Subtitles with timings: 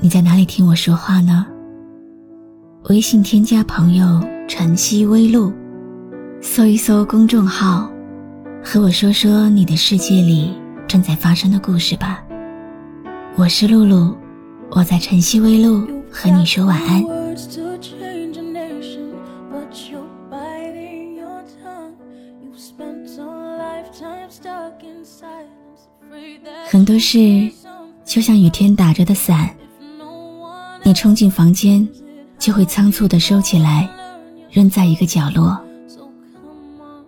[0.00, 1.44] 你在哪里听我说话呢？
[2.84, 5.52] 微信添加朋友“晨曦微露”，
[6.40, 7.90] 搜一搜公众号，
[8.62, 10.52] 和我说说你的世界里
[10.86, 12.22] 正在发生的故事吧。
[13.34, 14.16] 我是露露，
[14.70, 17.04] 我在晨曦微露和你说晚安。
[26.68, 27.18] 很多事
[28.04, 29.50] 就像雨天打着的伞，
[30.88, 31.86] 你冲进房间，
[32.38, 33.86] 就会仓促的收起来，
[34.50, 35.60] 扔在一个角落。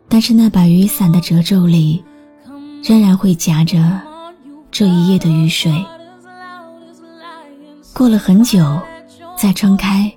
[0.06, 2.04] 但是那把雨伞的褶皱里，
[2.84, 3.98] 仍然会夹着
[4.70, 5.72] 这一夜的雨水。
[7.94, 8.78] 过了很久，
[9.34, 10.12] 再撑开，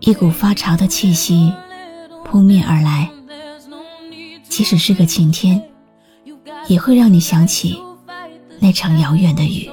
[0.00, 1.50] 一股发潮的气息
[2.22, 3.08] 扑面而来。
[4.46, 5.58] 即使是个晴天，
[6.66, 7.82] 也会让你想起。
[8.60, 9.70] 那场遥远的雨。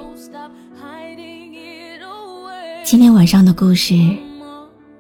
[2.86, 3.96] 今天晚上的故事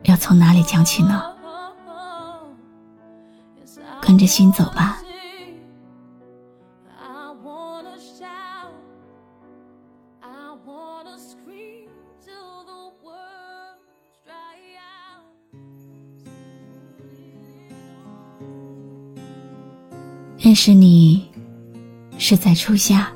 [0.05, 1.21] 要从哪里讲起呢？
[4.01, 4.99] 跟着心走吧。
[20.39, 21.29] 认识你
[22.17, 23.11] 是在初夏。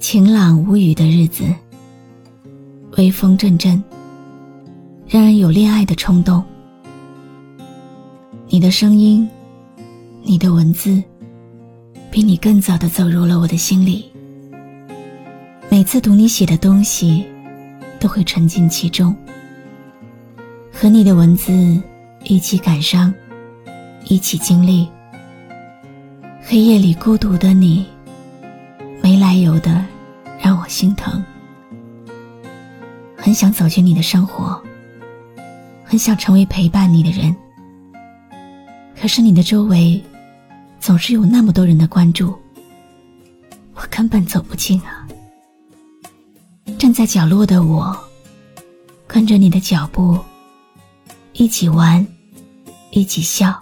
[0.00, 1.44] 晴朗无雨的日子，
[2.96, 3.82] 微风阵阵，
[5.06, 6.42] 让人有恋爱的冲动。
[8.48, 9.28] 你的声音，
[10.22, 11.02] 你的文字，
[12.10, 14.10] 比你更早的走入了我的心里。
[15.68, 17.26] 每次读你写的东西，
[18.00, 19.14] 都会沉浸其中，
[20.72, 21.78] 和你的文字
[22.24, 23.12] 一起感伤，
[24.06, 24.88] 一起经历。
[26.40, 27.84] 黑夜里孤独的你，
[29.02, 29.84] 没来由的。
[30.38, 31.22] 让我心疼，
[33.26, 34.62] 很想走进你的生活，
[35.84, 37.34] 很想成为陪伴你的人。
[38.96, 40.00] 可是你的周围
[40.78, 42.32] 总是有那么多人的关注，
[43.74, 45.08] 我根本走不进啊！
[46.78, 47.98] 站在角落的我，
[49.08, 50.16] 跟着你的脚步，
[51.32, 52.06] 一起玩，
[52.92, 53.58] 一起笑，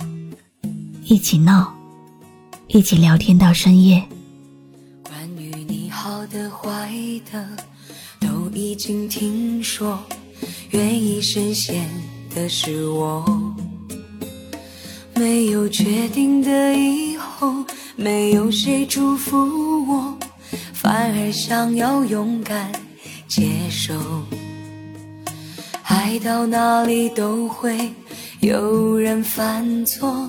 [1.05, 1.75] 一起闹，
[2.67, 4.07] 一起聊天到深夜。
[5.03, 6.93] 关于你好的坏
[7.33, 7.49] 的
[8.25, 9.99] 都已经听说，
[10.71, 11.87] 愿意深陷
[12.35, 13.23] 的是我。
[15.15, 17.65] 没有确定的以后，
[17.97, 19.37] 没有谁祝福
[19.87, 20.19] 我，
[20.73, 22.73] 反而想要勇敢
[23.29, 23.95] 接受。
[25.83, 27.93] 爱到哪里都会
[28.41, 30.29] 有人犯错，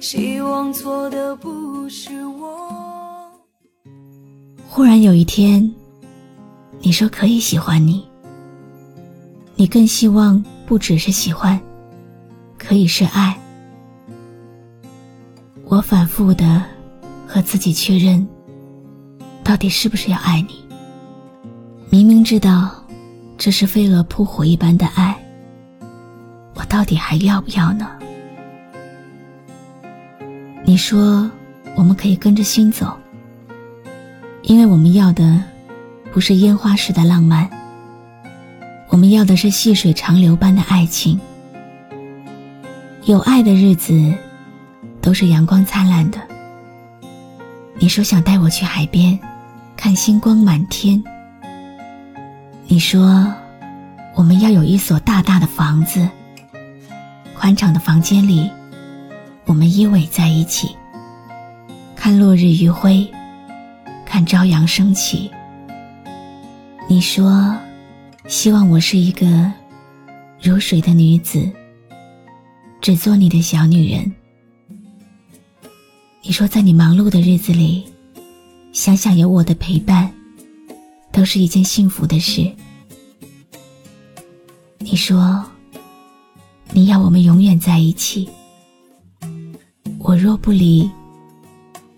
[0.00, 3.30] 希望错的不是我。
[4.68, 5.72] 忽然有一天，
[6.86, 8.06] 你说可以喜欢你，
[9.56, 11.60] 你更希望不只是喜欢，
[12.56, 13.36] 可以是爱。
[15.64, 16.62] 我反复的
[17.26, 18.24] 和自己确认，
[19.42, 20.64] 到底是不是要爱你？
[21.90, 22.70] 明明知道
[23.36, 25.20] 这是飞蛾扑火一般的爱，
[26.54, 27.90] 我到底还要不要呢？
[30.64, 31.28] 你说
[31.74, 32.96] 我们可以跟着心走。
[34.44, 35.42] 因为我们要的
[36.16, 37.46] 不是烟花式的浪漫，
[38.88, 41.20] 我们要的是细水长流般的爱情。
[43.04, 44.14] 有爱的日子
[45.02, 46.18] 都是阳光灿烂的。
[47.78, 49.18] 你说想带我去海边
[49.76, 51.04] 看星光满天。
[52.66, 53.30] 你说
[54.14, 56.08] 我们要有一所大大的房子，
[57.34, 58.50] 宽敞的房间里，
[59.44, 60.74] 我们依偎在一起，
[61.94, 63.06] 看落日余晖。
[64.06, 65.30] 看朝阳升起。
[66.88, 67.52] 你说，
[68.28, 69.52] 希望我是一个
[70.40, 71.50] 如水的女子，
[72.80, 74.14] 只做你的小女人。
[76.22, 77.84] 你说，在你忙碌的日子里，
[78.72, 80.08] 想想有我的陪伴，
[81.10, 82.48] 都是一件幸福的事。
[84.78, 85.44] 你说，
[86.70, 88.28] 你要我们永远在一起。
[89.98, 90.88] 我若不离，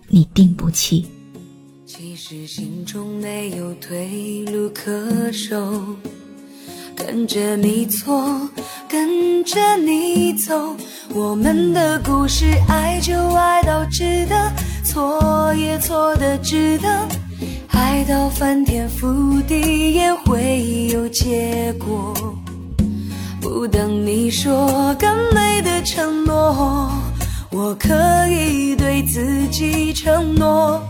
[0.09, 1.07] 你定不弃。
[2.01, 5.59] 其实心中没有退路可守，
[6.95, 8.49] 跟着你错，
[8.89, 10.77] 跟着你走，
[11.13, 14.53] 我们的故事爱就爱到值得，
[14.85, 16.89] 错也错的值得，
[17.71, 22.15] 爱到翻天覆地也会有结果。
[23.41, 26.93] 不等你说更美的承诺，
[27.51, 27.93] 我可
[28.29, 30.81] 以对自己承诺，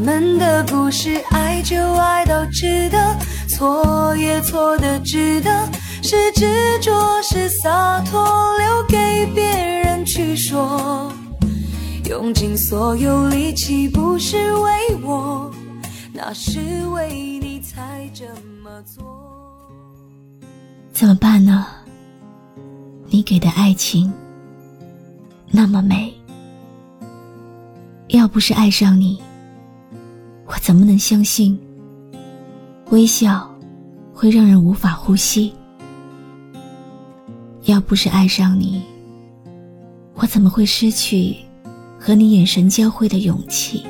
[0.00, 3.16] 们的故事爱就爱到值得。
[3.48, 5.68] 错也错的值得，
[6.02, 6.46] 是执
[6.80, 6.90] 着
[7.22, 8.24] 是洒脱，
[8.58, 11.12] 留给别人去说。
[12.08, 15.52] 用尽所有力气不是为我，
[16.12, 16.58] 那是
[16.88, 18.24] 为你才这
[18.64, 19.04] 么做。
[20.92, 21.66] 怎么办呢？
[23.06, 24.12] 你给的爱情
[25.50, 26.12] 那么美，
[28.08, 29.20] 要不是爱上你，
[30.50, 31.56] 我怎么能相信
[32.90, 33.48] 微笑？
[34.12, 35.52] 会让人无法呼吸。
[37.66, 38.82] 要不是爱上你，
[40.14, 41.36] 我怎么会失去
[42.00, 43.86] 和你眼神交汇的勇气？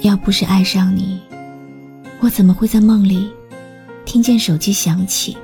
[0.00, 1.20] 要不是爱上你，
[2.20, 3.30] 我怎么会在梦里
[4.06, 5.36] 听见手机响起？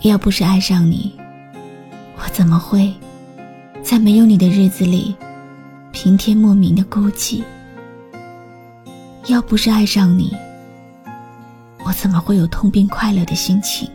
[0.00, 1.12] 要不是爱上你，
[2.16, 2.92] 我怎么会
[3.84, 5.14] 在没有你的日子里
[6.02, 7.44] 平添莫名的孤寂？
[9.26, 10.34] 要不是爱上你，
[11.84, 13.86] 我怎么会有痛并快乐的心情？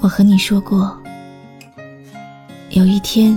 [0.00, 0.94] 我和你说过，
[2.68, 3.34] 有一天，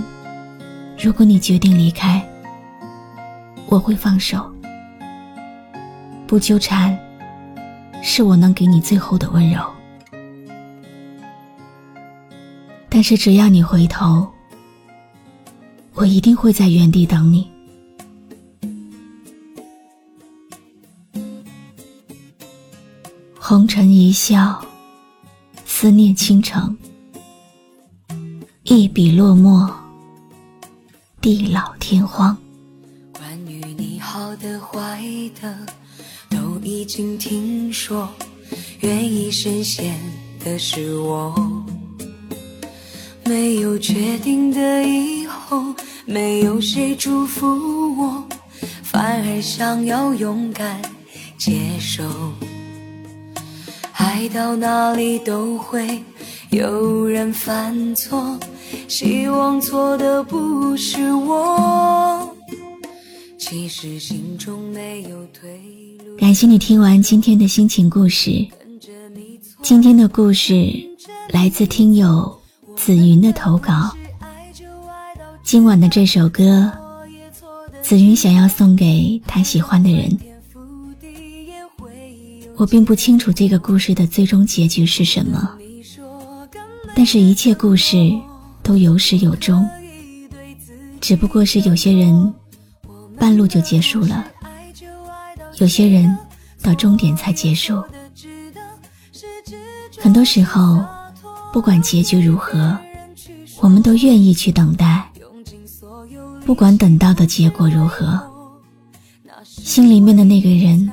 [1.02, 2.22] 如果你决定离开，
[3.64, 4.46] 我会放手，
[6.26, 6.94] 不纠缠，
[8.02, 9.58] 是我能给你最后的温柔。
[12.90, 14.28] 但是只要你回头，
[15.94, 17.48] 我一定会在原地等你。
[23.38, 24.60] 红尘一笑，
[25.64, 26.76] 思念倾城。
[28.64, 29.70] 一笔落墨，
[31.20, 32.36] 地老天荒。
[33.12, 35.00] 关于你好的坏
[35.40, 35.56] 的，
[36.30, 38.08] 都已经听说。
[38.80, 39.94] 愿意深陷
[40.42, 41.34] 的是我，
[43.24, 45.23] 没有确定的以，
[46.06, 47.46] 没有谁祝福
[47.96, 48.24] 我，
[48.82, 50.80] 反而想要勇敢
[51.38, 52.04] 接受。
[53.92, 56.02] 爱到哪里都会
[56.50, 58.38] 有人犯错，
[58.86, 62.36] 希望错的不是我。
[63.38, 65.50] 其实心中没有退
[66.04, 66.16] 路。
[66.18, 68.46] 感谢你听完今天的心情故事。
[69.62, 70.70] 今天的故事
[71.30, 72.38] 来自听友
[72.76, 73.90] 紫云的投稿。
[75.44, 76.72] 今晚的这首歌，
[77.82, 80.18] 紫云想要送给他喜欢的人。
[82.56, 85.56] 我并不清楚这个故事的最终结局是什么，
[86.96, 88.10] 但是一切故事
[88.62, 89.68] 都有始有终，
[90.98, 92.32] 只不过是有些人
[93.18, 94.26] 半路就结束了，
[95.58, 96.16] 有些人
[96.62, 97.84] 到终点才结束。
[99.98, 100.82] 很多时候，
[101.52, 102.78] 不管结局如何，
[103.60, 105.03] 我们都愿意去等待，
[106.44, 108.20] 不管等到的结果如何，
[109.44, 110.90] 心里面的那个人。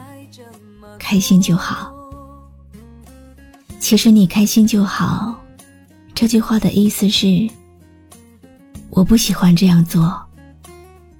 [0.97, 1.91] 开心就好。
[3.79, 5.35] 其实你开心就好，
[6.13, 7.49] 这句话的意思是：
[8.91, 10.21] 我不喜欢这样做，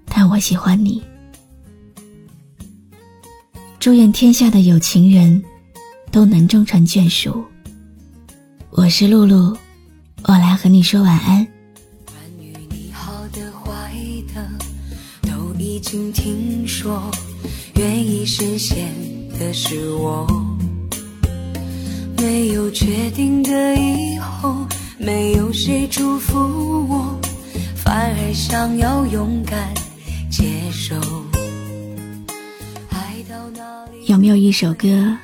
[0.06, 1.03] 但我喜欢你。
[3.79, 5.44] 祝愿天下的有情人
[6.10, 7.44] 都能终成眷属。
[8.70, 9.58] 我是露露，
[10.24, 11.46] 我来和你说晚安。
[13.22, 13.94] 关于你好的坏
[14.34, 17.12] 的，都已经听说，
[17.75, 18.90] 愿意深陷。
[19.38, 20.28] 的是我，
[22.18, 24.56] 没有确定的以后，
[24.98, 26.38] 没有谁祝福
[26.88, 27.20] 我，
[27.75, 29.72] 反而想要勇敢
[30.30, 30.96] 接受。
[34.08, 35.16] 有没有一首歌，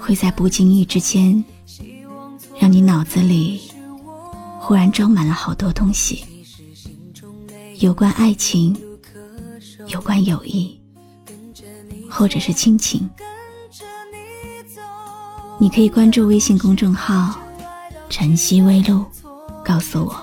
[0.00, 1.42] 会在不经意之间，
[2.58, 3.60] 让你脑子里
[4.58, 6.24] 忽然装满了好多东西？
[7.78, 8.76] 有关爱情，
[9.88, 10.80] 有关友谊。
[12.08, 13.10] 或者是亲情，
[15.58, 17.36] 你可以关注微信公众号
[18.08, 19.04] “晨曦微露”，
[19.64, 20.14] 告诉我。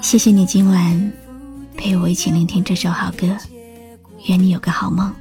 [0.00, 1.12] 谢谢你今晚
[1.76, 3.28] 陪我一起聆听这首好歌，
[4.26, 5.14] 愿你有个好梦。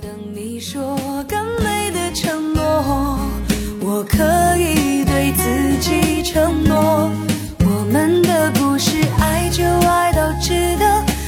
[0.00, 3.18] 等你说更美的承诺，
[3.80, 7.10] 我可以对自己承诺，
[7.58, 8.52] 我们的
[9.56, 10.84] 就爱到值得，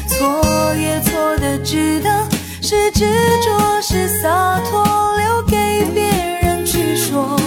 [0.07, 2.11] 错也错的值得。
[2.61, 3.07] 是执
[3.41, 4.85] 着，是洒脱，
[5.17, 6.11] 留给别
[6.43, 7.41] 人去说。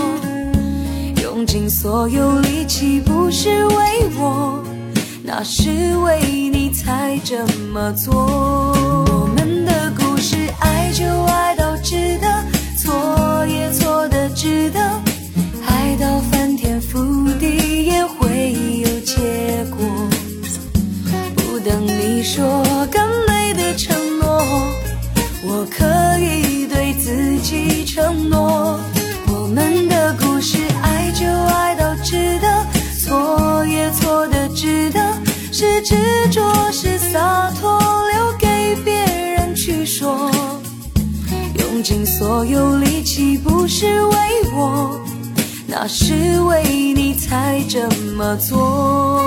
[1.22, 4.64] 用尽所有力气，不是为我，
[5.24, 8.16] 那是为你才这么做。
[8.16, 12.28] 我们的故事，爱就爱到值得，
[12.76, 14.80] 错也错的值得，
[15.68, 16.08] 爱到
[22.34, 24.42] 说更美的承诺，
[25.44, 28.80] 我可以对自己承诺。
[29.28, 32.66] 我们的故事，爱就爱到值得，
[33.04, 35.02] 错也错的值得，
[35.52, 35.94] 是执
[36.32, 37.78] 着，是洒脱，
[38.14, 38.94] 留给别
[39.36, 40.32] 人去说。
[41.56, 44.18] 用尽所有力气，不是为
[44.56, 44.98] 我，
[45.68, 46.64] 那是为
[46.96, 49.20] 你才这么做。